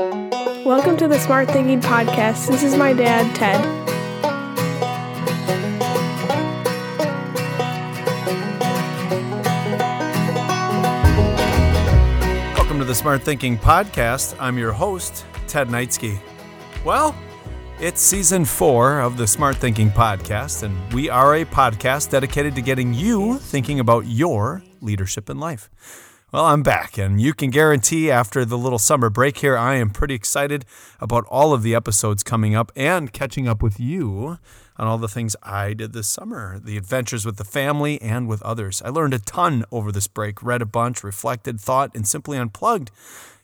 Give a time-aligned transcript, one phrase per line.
[0.00, 2.48] Welcome to the Smart Thinking Podcast.
[2.48, 3.60] This is my dad, Ted.
[12.56, 14.34] Welcome to the Smart Thinking Podcast.
[14.40, 16.18] I'm your host, Ted Knightsky.
[16.82, 17.14] Well,
[17.78, 22.62] it's season four of the Smart Thinking Podcast, and we are a podcast dedicated to
[22.62, 25.68] getting you thinking about your leadership in life.
[26.32, 29.90] Well, I'm back, and you can guarantee after the little summer break here, I am
[29.90, 30.64] pretty excited
[31.00, 34.38] about all of the episodes coming up and catching up with you
[34.76, 38.42] on all the things I did this summer, the adventures with the family and with
[38.42, 38.80] others.
[38.84, 42.92] I learned a ton over this break, read a bunch, reflected, thought, and simply unplugged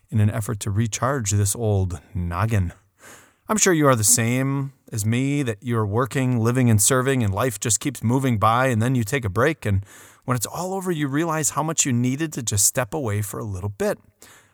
[0.09, 2.73] in an effort to recharge this old noggin.
[3.49, 7.35] I'm sure you are the same as me, that you're working, living, and serving, and
[7.35, 9.85] life just keeps moving by, and then you take a break, and
[10.27, 13.39] when it's all over, you realize how much you needed to just step away for
[13.39, 13.99] a little bit.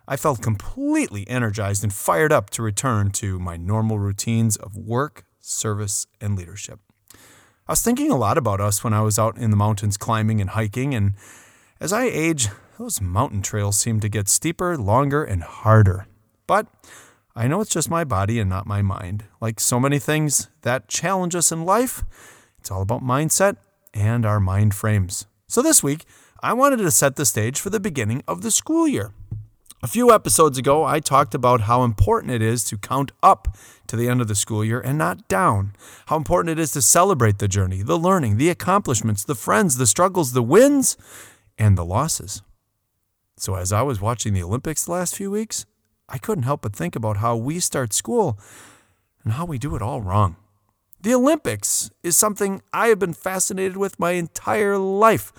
[0.07, 5.25] I felt completely energized and fired up to return to my normal routines of work,
[5.41, 6.79] service, and leadership.
[7.67, 10.43] I was thinking a lot about us when I was out in the mountains climbing
[10.43, 11.15] and hiking, and
[11.81, 16.07] as I age, those mountain trails seem to get steeper, longer, and harder.
[16.47, 16.67] But
[17.35, 19.25] I know it's just my body and not my mind.
[19.41, 22.05] Like so many things that challenge us in life,
[22.59, 23.57] it's all about mindset
[23.95, 25.27] and our mind frames.
[25.53, 26.07] So this week,
[26.41, 29.13] I wanted to set the stage for the beginning of the school year.
[29.83, 33.55] A few episodes ago, I talked about how important it is to count up
[33.87, 35.75] to the end of the school year and not down.
[36.07, 39.87] How important it is to celebrate the journey, the learning, the accomplishments, the friends, the
[39.87, 40.97] struggles, the wins,
[41.59, 42.41] and the losses.
[43.37, 45.67] So, as I was watching the Olympics the last few weeks,
[46.09, 48.39] I couldn't help but think about how we start school
[49.23, 50.37] and how we do it all wrong.
[51.03, 55.33] The Olympics is something I have been fascinated with my entire life.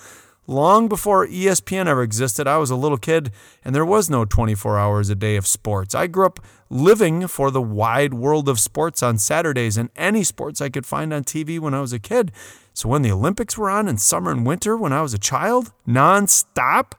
[0.45, 3.31] Long before ESPN ever existed, I was a little kid
[3.63, 5.95] and there was no 24 hours a day of sports.
[5.95, 10.59] I grew up living for the wide world of sports on Saturdays and any sports
[10.59, 12.33] I could find on TV when I was a kid.
[12.73, 15.71] So when the Olympics were on in summer and winter when I was a child,
[15.87, 16.91] nonstop,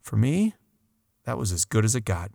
[0.00, 0.54] for me,
[1.24, 2.32] that was as good as it got.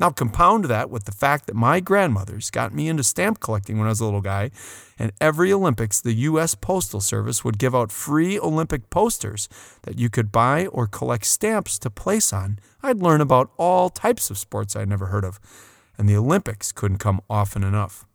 [0.00, 3.86] Now, compound that with the fact that my grandmothers got me into stamp collecting when
[3.86, 4.50] I was a little guy,
[4.98, 6.54] and every Olympics, the U.S.
[6.54, 9.46] Postal Service would give out free Olympic posters
[9.82, 12.58] that you could buy or collect stamps to place on.
[12.82, 15.38] I'd learn about all types of sports I'd never heard of,
[15.98, 18.06] and the Olympics couldn't come often enough.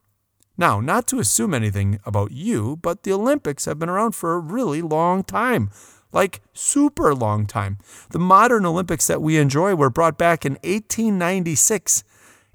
[0.57, 4.39] Now, not to assume anything about you, but the Olympics have been around for a
[4.39, 5.69] really long time
[6.15, 7.77] like super long time.
[8.09, 12.03] The modern Olympics that we enjoy were brought back in 1896,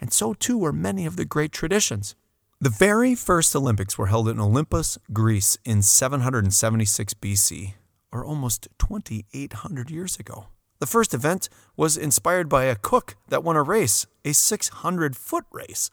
[0.01, 2.17] and so too were many of the great traditions.
[2.61, 7.75] The very first Olympics were held in Olympus, Greece in 776 BC,
[8.11, 10.47] or almost 2,800 years ago.
[10.79, 15.45] The first event was inspired by a cook that won a race, a 600 foot
[15.53, 15.91] race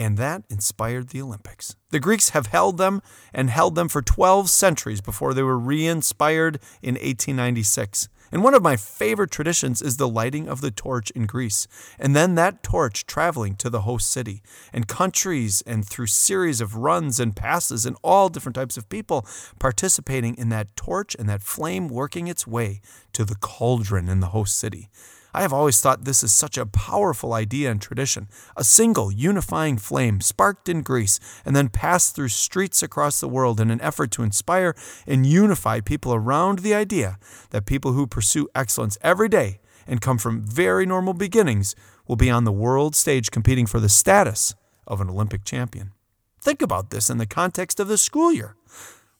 [0.00, 1.76] and that inspired the Olympics.
[1.90, 3.02] The Greeks have held them
[3.34, 8.08] and held them for 12 centuries before they were re inspired in 1896.
[8.32, 11.66] And one of my favorite traditions is the lighting of the torch in Greece,
[11.98, 14.40] and then that torch traveling to the host city
[14.72, 19.26] and countries and through series of runs and passes and all different types of people
[19.58, 22.80] participating in that torch and that flame working its way
[23.12, 24.88] to the cauldron in the host city.
[25.32, 28.28] I have always thought this is such a powerful idea and tradition.
[28.56, 33.60] A single unifying flame sparked in Greece and then passed through streets across the world
[33.60, 34.74] in an effort to inspire
[35.06, 37.18] and unify people around the idea
[37.50, 41.74] that people who pursue excellence every day and come from very normal beginnings
[42.06, 44.54] will be on the world stage competing for the status
[44.86, 45.92] of an Olympic champion.
[46.40, 48.56] Think about this in the context of the school year.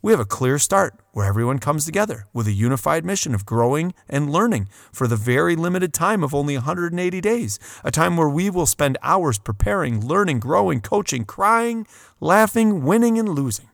[0.03, 3.93] We have a clear start where everyone comes together with a unified mission of growing
[4.09, 8.49] and learning for the very limited time of only 180 days, a time where we
[8.49, 11.87] will spend hours preparing, learning, growing, coaching, crying,
[12.19, 13.69] laughing, winning, and losing,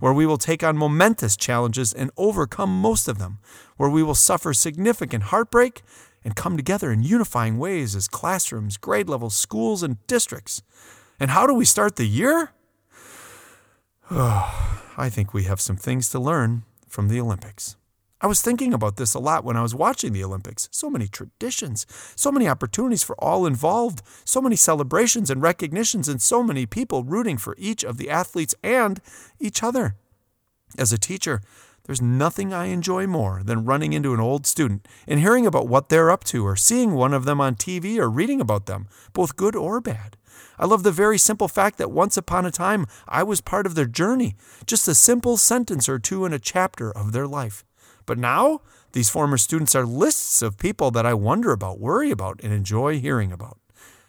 [0.00, 3.38] where we will take on momentous challenges and overcome most of them,
[3.76, 5.82] where we will suffer significant heartbreak
[6.24, 10.62] and come together in unifying ways as classrooms, grade levels, schools, and districts.
[11.20, 12.50] And how do we start the year?
[14.12, 17.76] I think we have some things to learn from the Olympics.
[18.20, 20.68] I was thinking about this a lot when I was watching the Olympics.
[20.72, 21.86] So many traditions,
[22.16, 27.04] so many opportunities for all involved, so many celebrations and recognitions, and so many people
[27.04, 29.00] rooting for each of the athletes and
[29.38, 29.94] each other.
[30.76, 31.40] As a teacher,
[31.84, 35.88] there's nothing I enjoy more than running into an old student and hearing about what
[35.88, 39.36] they're up to, or seeing one of them on TV or reading about them, both
[39.36, 40.16] good or bad.
[40.58, 43.74] I love the very simple fact that once upon a time I was part of
[43.74, 47.64] their journey, just a simple sentence or two in a chapter of their life.
[48.06, 48.60] But now,
[48.92, 52.98] these former students are lists of people that I wonder about, worry about, and enjoy
[52.98, 53.58] hearing about.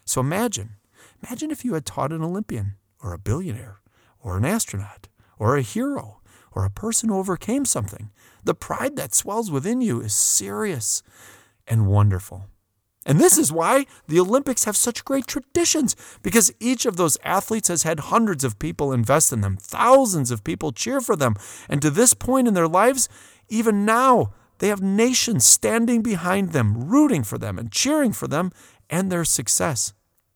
[0.04, 0.76] So imagine
[1.22, 3.80] Imagine if you had taught an Olympian, or a billionaire,
[4.20, 5.08] or an astronaut,
[5.38, 6.20] or a hero,
[6.50, 8.10] or a person who overcame something.
[8.42, 11.02] The pride that swells within you is serious
[11.66, 12.46] and wonderful.
[13.04, 17.68] And this is why the Olympics have such great traditions, because each of those athletes
[17.68, 21.34] has had hundreds of people invest in them, thousands of people cheer for them.
[21.68, 23.08] And to this point in their lives,
[23.48, 28.52] even now, they have nations standing behind them, rooting for them and cheering for them
[28.88, 29.92] and their success.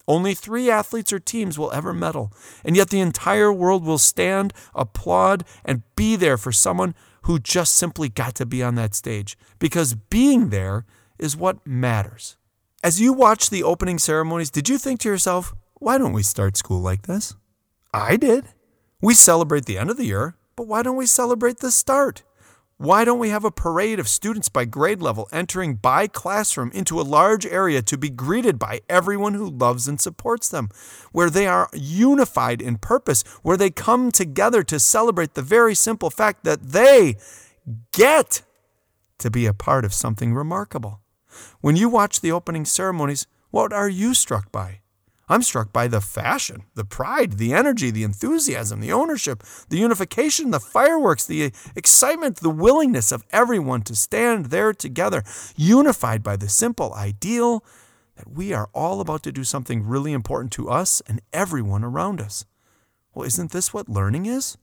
[0.08, 2.32] Only three athletes or teams will ever medal,
[2.64, 7.74] and yet the entire world will stand, applaud, and be there for someone who just
[7.74, 10.84] simply got to be on that stage, because being there
[11.18, 12.36] is what matters.
[12.86, 16.56] As you watch the opening ceremonies, did you think to yourself, why don't we start
[16.56, 17.34] school like this?
[17.92, 18.50] I did.
[19.02, 22.22] We celebrate the end of the year, but why don't we celebrate the start?
[22.76, 27.00] Why don't we have a parade of students by grade level entering by classroom into
[27.00, 30.68] a large area to be greeted by everyone who loves and supports them,
[31.10, 36.08] where they are unified in purpose, where they come together to celebrate the very simple
[36.08, 37.16] fact that they
[37.90, 38.42] get
[39.18, 41.00] to be a part of something remarkable?
[41.60, 44.80] When you watch the opening ceremonies, what are you struck by?
[45.28, 50.52] I'm struck by the fashion, the pride, the energy, the enthusiasm, the ownership, the unification,
[50.52, 55.24] the fireworks, the excitement, the willingness of everyone to stand there together,
[55.56, 57.64] unified by the simple ideal
[58.16, 62.20] that we are all about to do something really important to us and everyone around
[62.20, 62.44] us.
[63.12, 64.56] Well, isn't this what learning is?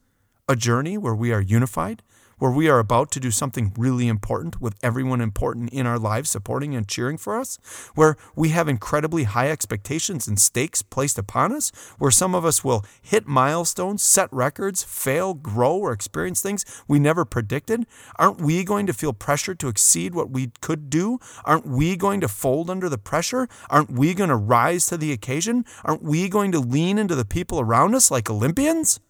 [0.48, 2.02] A journey where we are unified,
[2.38, 6.30] where we are about to do something really important with everyone important in our lives
[6.30, 7.58] supporting and cheering for us,
[7.94, 12.64] where we have incredibly high expectations and stakes placed upon us, where some of us
[12.64, 17.86] will hit milestones, set records, fail, grow, or experience things we never predicted?
[18.16, 21.18] Aren't we going to feel pressure to exceed what we could do?
[21.44, 23.48] Aren't we going to fold under the pressure?
[23.70, 25.64] Aren't we going to rise to the occasion?
[25.84, 29.00] Aren't we going to lean into the people around us like Olympians?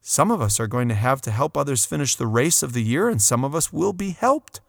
[0.00, 2.82] Some of us are going to have to help others finish the race of the
[2.82, 4.60] year, and some of us will be helped.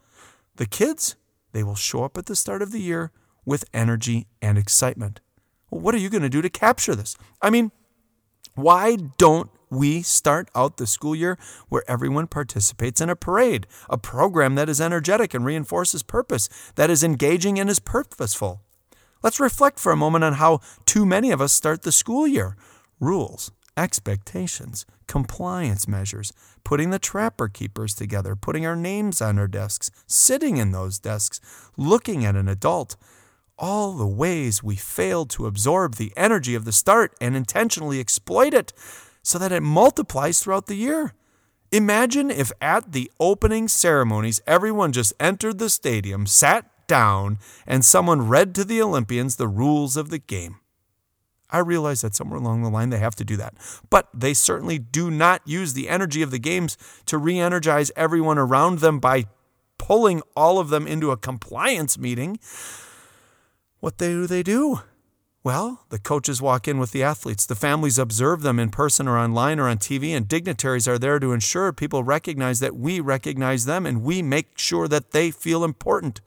[0.56, 1.16] The kids,
[1.52, 3.12] they will show up at the start of the year
[3.44, 5.20] with energy and excitement.
[5.70, 7.16] Well, what are you going to do to capture this?
[7.40, 7.72] I mean,
[8.54, 11.38] why don't we start out the school year
[11.70, 16.90] where everyone participates in a parade, a program that is energetic and reinforces purpose, that
[16.90, 18.60] is engaging and is purposeful?
[19.22, 22.56] Let's reflect for a moment on how too many of us start the school year.
[23.00, 26.32] Rules, expectations, compliance measures,
[26.64, 31.40] putting the trapper keepers together, putting our names on our desks, sitting in those desks,
[31.76, 32.96] looking at an adult.
[33.58, 38.54] All the ways we fail to absorb the energy of the start and intentionally exploit
[38.54, 38.72] it
[39.22, 41.14] so that it multiplies throughout the year.
[41.70, 48.28] Imagine if at the opening ceremonies everyone just entered the stadium, sat down, and someone
[48.28, 50.56] read to the Olympians the rules of the game.
[51.52, 53.54] I realize that somewhere along the line they have to do that.
[53.90, 56.76] But they certainly do not use the energy of the games
[57.06, 59.26] to re energize everyone around them by
[59.78, 62.38] pulling all of them into a compliance meeting.
[63.80, 64.80] What do they do?
[65.44, 67.46] Well, the coaches walk in with the athletes.
[67.46, 71.18] The families observe them in person or online or on TV, and dignitaries are there
[71.18, 75.64] to ensure people recognize that we recognize them and we make sure that they feel
[75.64, 76.20] important.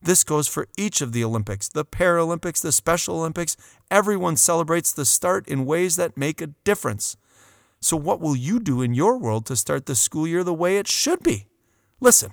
[0.00, 3.56] This goes for each of the Olympics, the Paralympics, the Special Olympics.
[3.90, 7.16] Everyone celebrates the start in ways that make a difference.
[7.80, 10.78] So, what will you do in your world to start the school year the way
[10.78, 11.46] it should be?
[12.00, 12.32] Listen,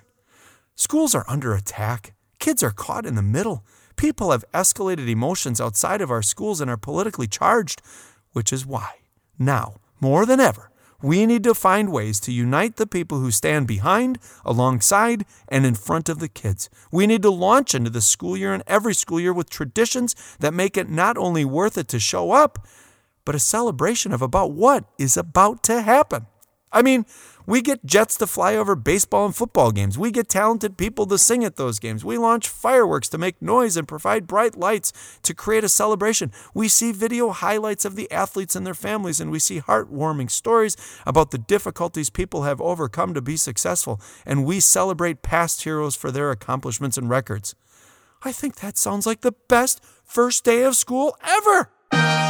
[0.76, 2.14] schools are under attack.
[2.40, 3.66] Kids are caught in the middle.
[3.96, 7.82] People have escalated emotions outside of our schools and are politically charged,
[8.34, 8.96] which is why,
[9.40, 10.70] now, more than ever,
[11.02, 15.76] we need to find ways to unite the people who stand behind, alongside, and in
[15.76, 16.70] front of the kids.
[16.92, 20.54] We need to launch into the school year and every school year with traditions that
[20.54, 22.68] make it not only worth it to show up,
[23.26, 26.28] but a celebration of about what is about to happen.
[26.72, 27.06] I mean,
[27.46, 29.98] we get jets to fly over baseball and football games.
[29.98, 32.04] We get talented people to sing at those games.
[32.04, 34.92] We launch fireworks to make noise and provide bright lights
[35.24, 36.32] to create a celebration.
[36.54, 40.76] We see video highlights of the athletes and their families, and we see heartwarming stories
[41.06, 44.02] about the difficulties people have overcome to be successful.
[44.26, 47.56] And we celebrate past heroes for their accomplishments and records.
[48.24, 52.25] I think that sounds like the best first day of school ever.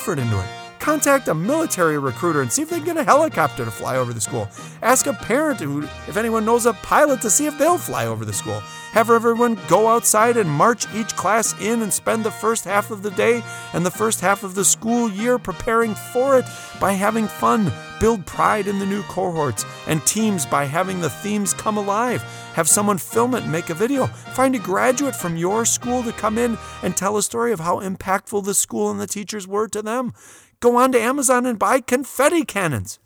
[0.00, 0.46] Effort into it.
[0.78, 4.14] Contact a military recruiter and see if they can get a helicopter to fly over
[4.14, 4.48] the school.
[4.80, 8.24] Ask a parent who, if anyone knows a pilot to see if they'll fly over
[8.24, 8.60] the school.
[8.92, 13.02] Have everyone go outside and march each class in and spend the first half of
[13.02, 13.42] the day
[13.74, 16.46] and the first half of the school year preparing for it
[16.80, 17.70] by having fun.
[18.00, 22.22] Build pride in the new cohorts and teams by having the themes come alive.
[22.54, 24.06] Have someone film it and make a video.
[24.06, 27.78] Find a graduate from your school to come in and tell a story of how
[27.80, 30.14] impactful the school and the teachers were to them.
[30.60, 32.98] Go on to Amazon and buy confetti cannons.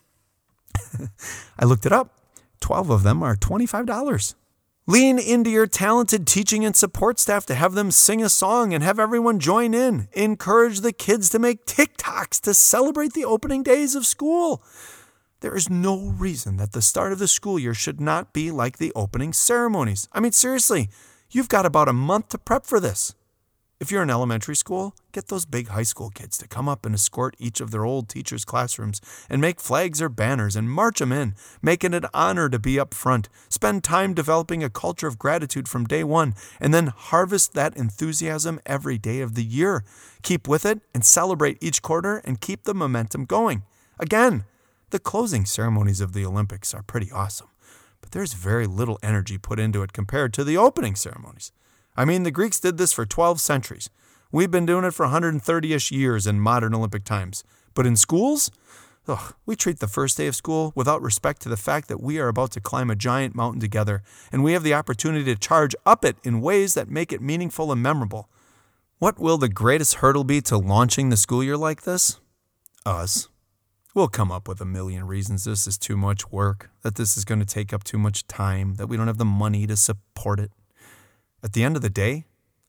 [1.58, 2.16] I looked it up.
[2.60, 4.34] 12 of them are $25.
[4.86, 8.84] Lean into your talented teaching and support staff to have them sing a song and
[8.84, 10.08] have everyone join in.
[10.12, 14.62] Encourage the kids to make TikToks to celebrate the opening days of school.
[15.40, 18.76] There is no reason that the start of the school year should not be like
[18.76, 20.06] the opening ceremonies.
[20.12, 20.90] I mean, seriously,
[21.30, 23.14] you've got about a month to prep for this.
[23.80, 26.94] If you're in elementary school, get those big high school kids to come up and
[26.94, 31.10] escort each of their old teachers' classrooms and make flags or banners and march them
[31.10, 31.34] in.
[31.60, 33.28] Make it an honor to be up front.
[33.48, 38.60] Spend time developing a culture of gratitude from day one and then harvest that enthusiasm
[38.64, 39.82] every day of the year.
[40.22, 43.64] Keep with it and celebrate each quarter and keep the momentum going.
[43.98, 44.44] Again,
[44.90, 47.48] the closing ceremonies of the Olympics are pretty awesome,
[48.00, 51.50] but there's very little energy put into it compared to the opening ceremonies.
[51.96, 53.90] I mean, the Greeks did this for 12 centuries.
[54.32, 57.44] We've been doing it for 130 ish years in modern Olympic times.
[57.74, 58.50] But in schools,
[59.06, 62.18] ugh, we treat the first day of school without respect to the fact that we
[62.18, 65.76] are about to climb a giant mountain together, and we have the opportunity to charge
[65.86, 68.28] up it in ways that make it meaningful and memorable.
[68.98, 72.20] What will the greatest hurdle be to launching the school year like this?
[72.86, 73.28] Us.
[73.94, 77.24] We'll come up with a million reasons this is too much work, that this is
[77.24, 80.40] going to take up too much time, that we don't have the money to support
[80.40, 80.50] it.
[81.44, 82.24] At the end of the day,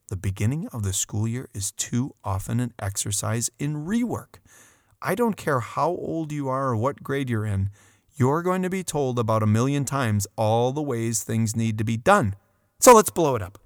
[0.10, 4.40] the beginning of the school year is too often an exercise in rework.
[5.02, 7.70] I don't care how old you are or what grade you're in,
[8.18, 11.86] you're going to be told about a million times all the ways things need to
[11.86, 12.36] be done.
[12.82, 13.60] So let's blow it up.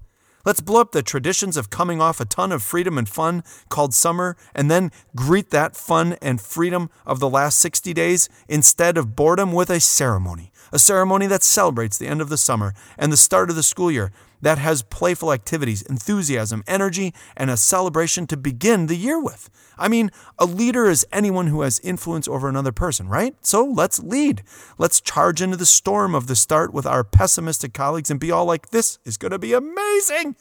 [0.44, 3.92] Let's blow up the traditions of coming off a ton of freedom and fun called
[3.92, 9.16] summer and then greet that fun and freedom of the last 60 days instead of
[9.16, 10.52] boredom with a ceremony.
[10.72, 13.90] A ceremony that celebrates the end of the summer and the start of the school
[13.90, 14.12] year
[14.42, 19.50] that has playful activities, enthusiasm, energy, and a celebration to begin the year with.
[19.78, 23.34] I mean, a leader is anyone who has influence over another person, right?
[23.40, 24.42] So let's lead.
[24.78, 28.44] Let's charge into the storm of the start with our pessimistic colleagues and be all
[28.44, 30.36] like, this is going to be amazing.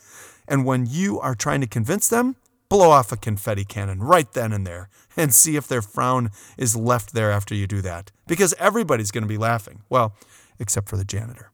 [0.47, 2.35] And when you are trying to convince them,
[2.69, 6.75] blow off a confetti cannon right then and there and see if their frown is
[6.75, 8.11] left there after you do that.
[8.27, 9.81] Because everybody's going to be laughing.
[9.89, 10.15] Well,
[10.59, 11.51] except for the janitor.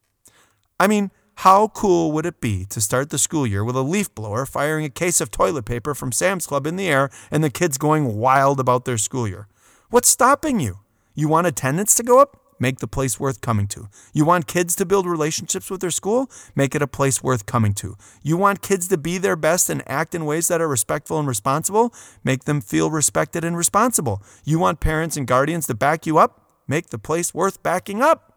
[0.80, 4.14] I mean, how cool would it be to start the school year with a leaf
[4.16, 7.50] blower firing a case of toilet paper from Sam's Club in the air and the
[7.50, 9.48] kids going wild about their school year?
[9.90, 10.80] What's stopping you?
[11.14, 12.42] You want attendance to go up?
[12.58, 13.90] Make the place worth coming to.
[14.14, 16.30] You want kids to build relationships with their school?
[16.56, 17.98] Make it a place worth coming to.
[18.24, 21.28] You want kids to be their best and act in ways that are respectful and
[21.28, 21.94] responsible?
[22.24, 24.24] Make them feel respected and responsible.
[24.46, 26.50] You want parents and guardians to back you up?
[26.68, 28.35] Make the place worth backing up.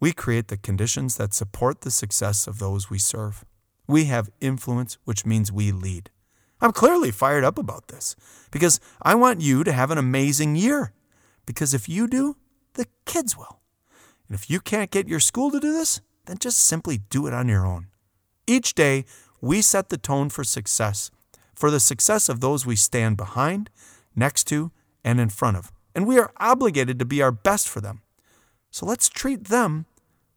[0.00, 3.44] We create the conditions that support the success of those we serve.
[3.86, 6.10] We have influence, which means we lead.
[6.60, 8.16] I'm clearly fired up about this
[8.50, 10.92] because I want you to have an amazing year.
[11.46, 12.36] Because if you do,
[12.74, 13.60] the kids will.
[14.28, 17.34] And if you can't get your school to do this, then just simply do it
[17.34, 17.88] on your own.
[18.46, 19.04] Each day,
[19.40, 21.10] we set the tone for success,
[21.54, 23.68] for the success of those we stand behind,
[24.16, 24.72] next to,
[25.04, 25.70] and in front of.
[25.94, 28.00] And we are obligated to be our best for them.
[28.74, 29.86] So let's treat them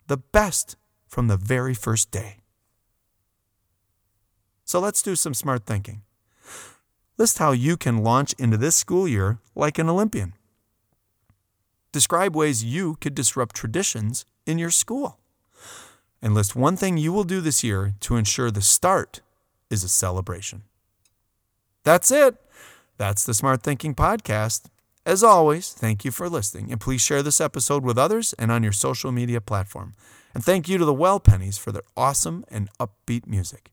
[0.06, 0.76] the best
[1.08, 2.36] from the very first day.
[4.64, 6.04] So let's do some smart thinking.
[7.18, 10.34] List how you can launch into this school year like an Olympian.
[11.92, 15.18] Describe ways you could disrupt traditions in your school.
[16.22, 19.22] And list one thing you will do this year to ensure the start
[19.72, 20.62] is a celebration.
[21.84, 22.36] That's it.
[22.98, 24.66] That's the Smart Thinking Podcast.
[25.08, 28.62] As always, thank you for listening, and please share this episode with others and on
[28.62, 29.94] your social media platform.
[30.34, 33.72] And thank you to the Well Pennies for their awesome and upbeat music.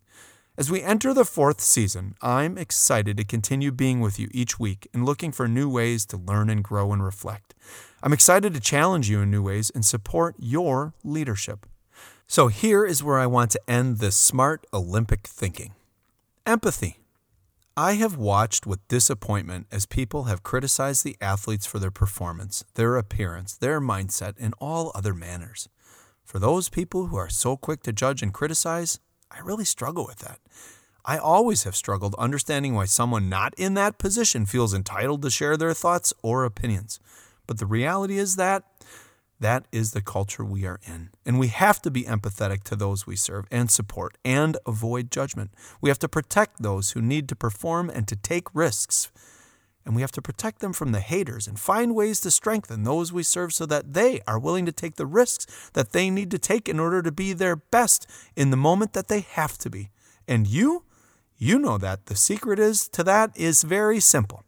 [0.56, 4.86] As we enter the fourth season, I'm excited to continue being with you each week
[4.94, 7.52] and looking for new ways to learn and grow and reflect.
[8.00, 11.66] I'm excited to challenge you in new ways and support your leadership.
[12.28, 15.72] So here is where I want to end this smart Olympic thinking
[16.46, 17.03] empathy.
[17.76, 22.96] I have watched with disappointment as people have criticized the athletes for their performance, their
[22.96, 25.68] appearance, their mindset, and all other manners.
[26.24, 30.18] For those people who are so quick to judge and criticize, I really struggle with
[30.18, 30.38] that.
[31.04, 35.56] I always have struggled understanding why someone not in that position feels entitled to share
[35.56, 37.00] their thoughts or opinions.
[37.44, 38.62] But the reality is that
[39.44, 41.10] that is the culture we are in.
[41.26, 45.50] And we have to be empathetic to those we serve and support and avoid judgment.
[45.82, 49.12] We have to protect those who need to perform and to take risks.
[49.84, 53.12] And we have to protect them from the haters and find ways to strengthen those
[53.12, 56.38] we serve so that they are willing to take the risks that they need to
[56.38, 59.90] take in order to be their best in the moment that they have to be.
[60.26, 60.84] And you,
[61.36, 64.42] you know that the secret is to that is very simple.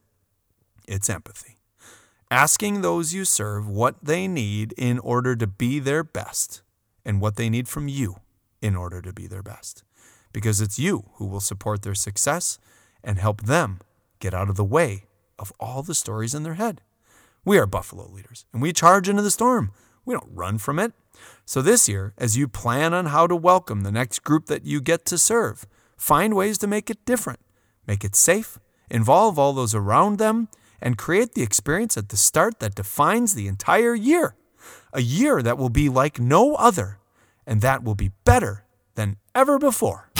[0.89, 1.56] It's empathy.
[2.31, 6.63] Asking those you serve what they need in order to be their best
[7.05, 8.17] and what they need from you
[8.61, 9.85] in order to be their best.
[10.33, 12.59] Because it's you who will support their success
[13.05, 13.79] and help them
[14.19, 15.05] get out of the way
[15.39, 16.81] of all the stories in their head.
[17.45, 19.71] We are Buffalo leaders and we charge into the storm.
[20.05, 20.95] We don't run from it.
[21.45, 24.81] So this year, as you plan on how to welcome the next group that you
[24.81, 25.65] get to serve,
[25.97, 27.39] find ways to make it different,
[27.87, 28.59] make it safe,
[28.91, 30.49] involve all those around them,
[30.81, 34.35] and create the experience at the start that defines the entire year.
[34.93, 36.99] A year that will be like no other,
[37.47, 38.65] and that will be better
[38.95, 40.11] than ever before.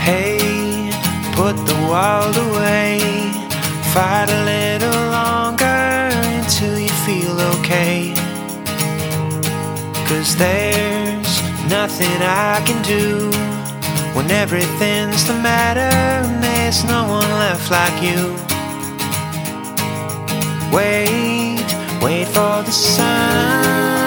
[0.00, 0.90] Hey,
[1.34, 2.98] put the world away.
[3.92, 8.14] Fight a little longer until you feel okay.
[10.06, 13.30] Cause there's nothing I can do
[14.16, 18.32] when everything's the matter there's no one left like you.
[20.72, 21.58] Wait,
[22.00, 23.99] wait for the sunlight.